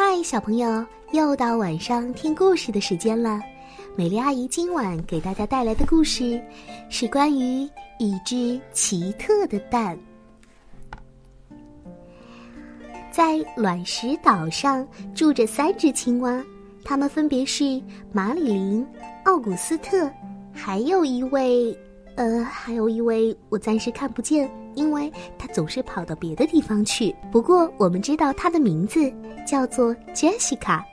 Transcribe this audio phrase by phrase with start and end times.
[0.00, 3.40] 嗨，小朋友，又到晚上听故事的时间了。
[3.96, 6.40] 美丽阿姨今晚给大家带来的故事，
[6.88, 7.68] 是关于
[7.98, 9.98] 一只奇特的蛋。
[13.10, 16.40] 在卵石岛上住着三只青蛙，
[16.84, 18.86] 它们分别是马里琳、
[19.24, 20.08] 奥古斯特，
[20.52, 21.76] 还有一位，
[22.18, 27.14] 呃，还有一位我暂时看不见，因为他总是跑到别的地方去。
[27.30, 29.08] 不过我们知道他的名字
[29.46, 30.84] 叫做杰西卡。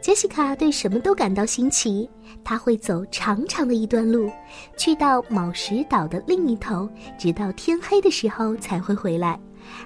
[0.00, 2.08] 杰西卡对什么都感到新奇，
[2.42, 4.30] 他会走长长的一段路，
[4.78, 6.88] 去到卯石岛的另一头，
[7.18, 9.38] 直到天黑的时候才会回来。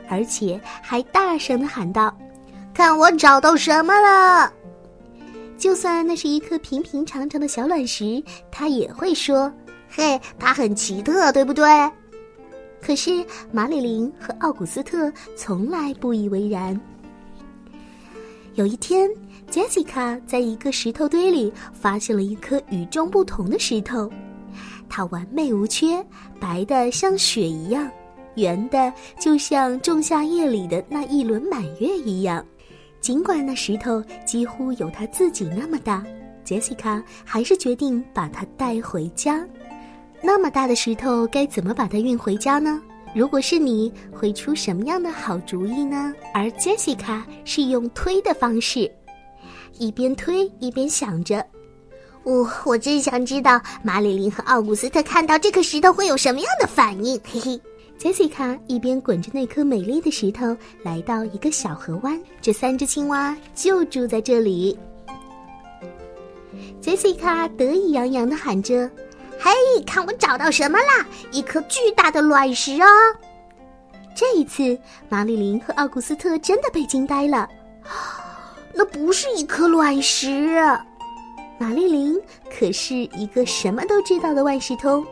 [0.09, 2.17] 而且还大声的喊道
[2.73, 4.53] ：“看我找到什么了！”
[5.59, 9.53] 就算那是一颗平平常常的小卵石，他也会说
[9.91, 11.69] ：“嘿，它很奇特，对不对？”
[12.81, 16.81] 可是马里琳和奥古斯特从来不以为然。
[18.55, 19.11] 有一天，
[19.51, 24.11] 杰西卡在一个石头堆里发现了一颗与众不同的石头，
[24.89, 26.05] 它完美无缺，
[26.41, 27.91] 白的像雪一样。
[28.37, 32.45] 圆的，就像仲夏夜里的那一轮满月一样。
[33.01, 36.03] 尽管那石头几乎有他自己那么大，
[36.45, 39.45] 杰西卡还是决定把它带回家。
[40.23, 42.81] 那么大的石头该怎么把它运回家呢？
[43.15, 46.15] 如果是你，会出什么样的好主意呢？
[46.33, 48.91] 而杰西卡是用推的方式，
[49.79, 51.45] 一边推一边想着
[52.23, 57.61] ：“我我真想知道马里琳和奥古斯特看到这颗石头会有什么样的反应。”嘿嘿。
[57.99, 62.19] 杰西卡一边滚着那颗美丽的石头，来到一个小河湾。
[62.41, 64.79] 这三只青蛙就住在这里。
[66.81, 68.91] 杰西卡得意洋洋地喊着
[69.43, 69.51] ：“嘿，
[69.87, 71.07] 看我找到什么啦！
[71.33, 72.87] 一颗巨大的卵石哦！”
[74.15, 77.49] 这一次，马丽琳和奥古斯特真的被惊呆了。
[78.75, 80.61] 那不是一颗卵石。
[81.59, 82.21] 马丽琳
[82.51, 85.05] 可是一个什么都知道的万事通。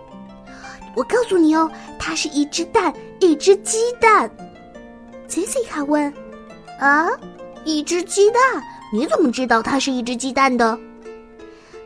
[0.94, 4.30] 我告诉你哦，它是一只蛋，一只鸡蛋。
[5.26, 6.12] 杰西卡问
[6.80, 7.08] ：“啊，
[7.64, 8.40] 一只鸡蛋？
[8.92, 10.78] 你怎么知道它是一只鸡蛋的？”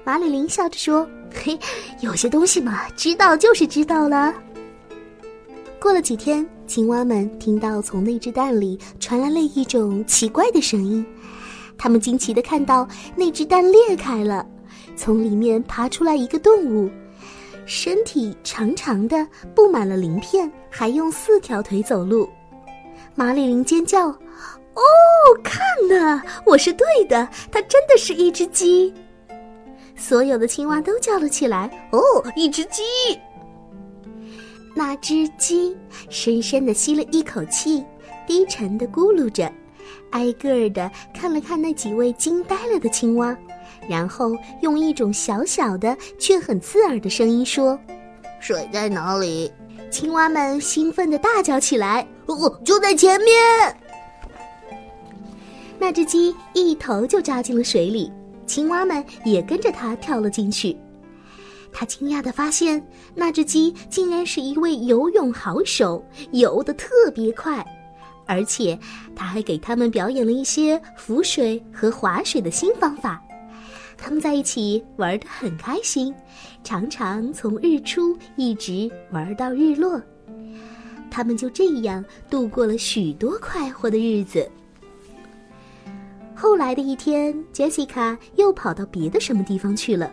[0.05, 1.59] 马丽琳笑着说：“嘿，
[2.01, 4.33] 有些东西嘛，知道就是知道了。”
[5.81, 11.05] 过了几天，青蛙们听到从那只蛋里传来了一种奇怪的声音，
[11.77, 14.47] 他们惊奇的看到那只蛋裂开了，
[14.97, 16.89] 从里面爬出来一个动物。
[17.67, 22.29] 身体长长的，布满了鳞片，还用四条腿走路。
[23.15, 24.07] 马里琳尖叫
[24.75, 24.83] ：“哦，
[25.43, 28.95] 看呐，我是对的，它真的是一只鸡！”
[29.97, 32.01] 所有的青蛙都叫了起来：“哦，
[32.35, 32.83] 一只鸡！”
[34.75, 35.77] 那只鸡
[36.09, 37.85] 深深的吸了一口气，
[38.27, 39.53] 低沉的咕噜着，
[40.11, 43.37] 挨个儿的看了看那几位惊呆了的青蛙。
[43.89, 47.79] 然后用一种小小的却很刺耳的声音说
[48.41, 49.53] ：“水在哪里？”
[49.91, 53.77] 青蛙们兴奋地大叫起来：“哦，就在前面！”
[55.79, 58.11] 那只鸡一头就扎进了水里，
[58.53, 60.77] 青蛙们也跟着他跳了进去。
[61.73, 67.65] 他惊讶地发现，那只鸡竟然是一位游泳好手，游得特别快，
[68.27, 68.79] 而且
[69.17, 73.25] 他还给他们表演了一些浮水和划水的新方法。
[73.97, 76.15] 他们在一起玩得很开心，
[76.63, 79.99] 常常从日出一直玩到日落。
[81.11, 84.47] 他们就这样度过了许多快活的日子。
[86.43, 90.13] 后来的一天，杰西卡又跑到别的什么地方去了。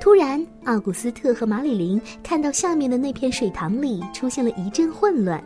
[0.00, 5.40] 突然，奥古斯特和马里琳看到下面的那片水塘里出现了一阵混乱。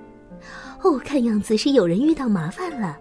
[0.83, 2.99] 哦，看样子是有人遇到麻烦了。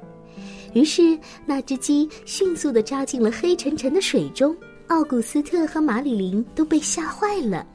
[0.74, 4.53] 于是，那只鸡迅速地扎进了黑沉沉的水中。
[4.88, 7.66] 奥古斯特和马里琳都被吓坏了。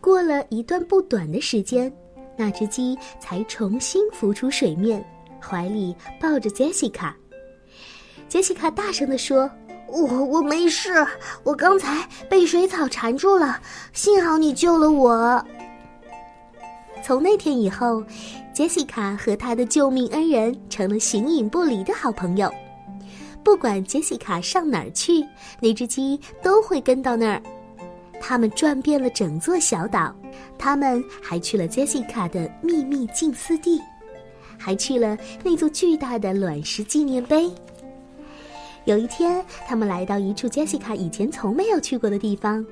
[0.00, 1.92] 过了一段不短的时间，
[2.38, 5.04] 那只鸡才重新浮出水面，
[5.42, 7.14] 怀里抱着杰西卡。
[8.32, 9.50] 杰西卡大声地说
[9.86, 11.06] ：“我我没事，
[11.42, 13.60] 我刚才被水草缠住了，
[13.92, 15.44] 幸好你救了我。”
[17.04, 18.02] 从那天以后。
[18.54, 22.52] 杰西卡和他的救命恩人成了形影不离的好朋友。
[23.42, 25.24] 不管杰西卡上哪儿去，
[25.58, 27.42] 那只鸡都会跟到那儿。
[28.20, 30.14] 他们转遍了整座小岛，
[30.58, 33.80] 他们还去了杰西卡的秘密静思地，
[34.58, 37.50] 还去了那座巨大的卵石纪念碑。
[38.84, 42.64] 有一天，他们来到一处杰西卡以前从没有去过的地方，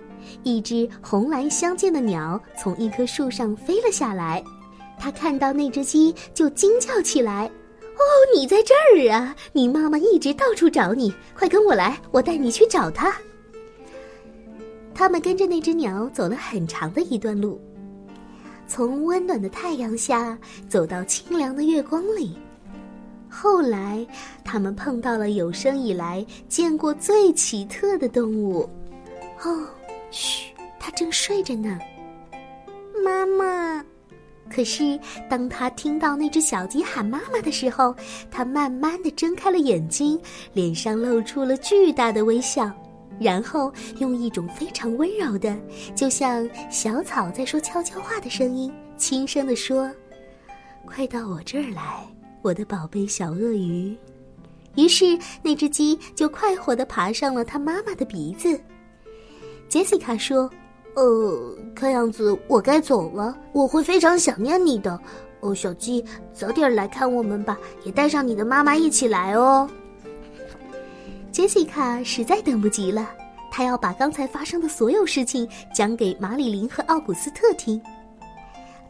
[0.43, 4.43] 一只红蓝相间的鸟从一棵树上飞了下来。
[4.99, 7.47] 他看到那只鸡，就惊叫起来
[7.95, 8.03] ：“哦，
[8.35, 9.35] 你在这儿啊！
[9.53, 13.15] 你妈妈一直到处找你，快跟我来，我带你去找她。
[14.93, 17.59] 他们跟着那只鸟走了很长的一段路，
[18.67, 20.37] 从温暖的太阳下
[20.69, 22.37] 走到清凉的月光里。
[23.43, 24.07] 后来，
[24.45, 28.69] 他们碰到了有生以来见过最奇特的动物。
[29.43, 29.67] 哦，
[30.11, 31.79] 嘘，它正睡着呢。
[33.03, 33.83] 妈妈。
[34.51, 35.01] 可是，
[35.31, 37.97] 当他听到那只小鸡喊妈妈的时候，
[38.31, 40.21] 他慢慢的睁开了眼睛，
[40.53, 42.71] 脸上露出了巨大的微笑，
[43.19, 45.57] 然后用一种非常温柔的，
[45.95, 49.91] 就像小草在说悄悄话的声音，轻声的说
[50.85, 52.07] ：“快到我这儿来，
[52.43, 53.97] 我的宝贝小鳄鱼。”
[54.77, 58.61] 于是，那只鸡就快活的爬上了它妈妈的鼻子。
[59.69, 60.51] 杰西卡说。
[60.97, 65.01] 呃，看样子我该走了，我会非常想念你的。
[65.39, 66.05] 哦，小鸡，
[66.35, 69.71] 早点来看我们吧，也带上你的妈妈一起来哦。
[71.31, 73.09] 杰西卡实在等不及了，
[73.53, 77.81] 她要把刚才发生的所有事情讲给马里琳和奥古斯特听。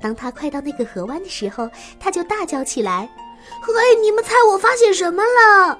[0.00, 1.68] 当他快到那个河湾的时候，
[2.00, 3.06] 他就大叫起来
[3.60, 5.78] ：“嘿，你们猜我发现什么了？”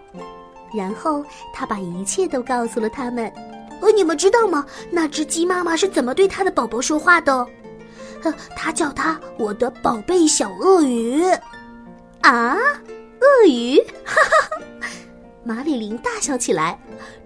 [0.72, 3.32] 然后他把一切都告诉了他们。
[3.80, 4.64] 哦，你们知道吗？
[4.90, 7.32] 那只鸡妈妈是怎么对它的宝宝说话的？
[8.22, 11.24] 呃，它叫它我的宝贝小鳄鱼。
[12.20, 12.54] 啊，
[13.20, 13.78] 鳄鱼！
[14.04, 14.88] 哈哈哈！
[15.42, 16.78] 马里琳大笑起来，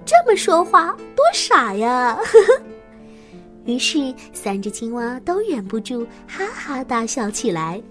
[0.06, 2.14] 这么说话多傻呀！
[2.14, 2.62] 呵呵。
[3.64, 7.82] 于是三只青蛙都忍不住哈哈大笑起来。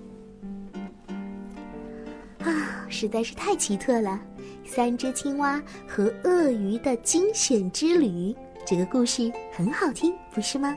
[2.94, 4.22] 实在是太奇特了！
[4.63, 8.34] 三只青蛙和鳄鱼的惊险之旅。
[8.66, 10.74] 这个故事很好听，不是吗？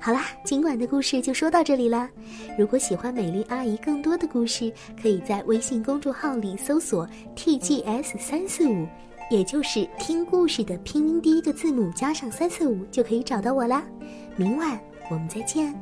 [0.00, 2.08] 好啦，今晚的故事就说到这里了。
[2.58, 8.86] 如果喜欢美丽阿姨更多的故事，可以在微信公众号里搜索 “tgs 三四五”，
[9.30, 13.82] 也就是听故事的拼音第一个字母加上三四五，就可以找到我啦。
[14.36, 14.78] 明晚
[15.10, 15.74] 我们再见。